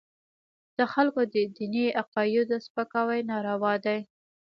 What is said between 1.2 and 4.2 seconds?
د دیني عقایدو سپکاوي ناروا دی.